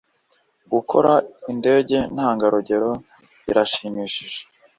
Gukora 0.73 1.13
indege 1.51 1.97
ntangarugero 2.13 2.91
birashimishije. 3.45 4.41